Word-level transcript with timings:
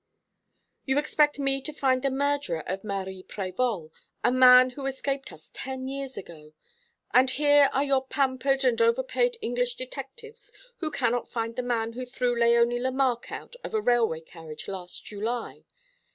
"You 0.83 0.97
expect 0.97 1.37
me 1.37 1.61
to 1.61 1.71
find 1.71 2.01
the 2.01 2.09
murderer 2.09 2.61
of 2.61 2.83
Marie 2.83 3.21
Prévol, 3.21 3.91
a 4.23 4.31
man 4.31 4.71
who 4.71 4.87
escaped 4.87 5.31
us 5.31 5.51
ten 5.53 5.87
years 5.87 6.17
ago; 6.17 6.53
and 7.13 7.29
here 7.29 7.69
are 7.71 7.83
your 7.83 8.07
pampered 8.07 8.63
and 8.65 8.81
over 8.81 9.03
paid 9.03 9.37
English 9.43 9.75
detectives 9.75 10.51
who 10.79 10.89
cannot 10.89 11.29
find 11.29 11.55
the 11.55 11.61
man 11.61 11.93
who 11.93 12.07
threw 12.07 12.35
Léonie 12.35 12.81
Lemarque 12.81 13.31
out 13.31 13.55
of 13.63 13.75
a 13.75 13.79
railway 13.79 14.21
carriage 14.21 14.67
last 14.67 15.05
July. 15.05 15.65